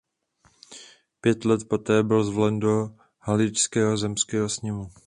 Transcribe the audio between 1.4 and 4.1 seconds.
let poté byl zvolen do Haličského